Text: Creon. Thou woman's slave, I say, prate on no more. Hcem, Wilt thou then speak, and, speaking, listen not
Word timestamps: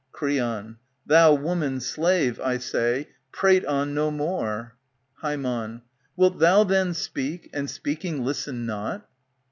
Creon. 0.11 0.77
Thou 1.05 1.35
woman's 1.35 1.85
slave, 1.85 2.39
I 2.39 2.57
say, 2.57 3.09
prate 3.31 3.63
on 3.67 3.93
no 3.93 4.09
more. 4.09 4.75
Hcem, 5.21 5.83
Wilt 6.15 6.39
thou 6.39 6.63
then 6.63 6.95
speak, 6.95 7.51
and, 7.53 7.69
speaking, 7.69 8.25
listen 8.25 8.65
not 8.65 9.07